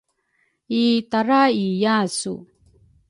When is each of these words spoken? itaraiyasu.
itaraiyasu. 0.81 2.33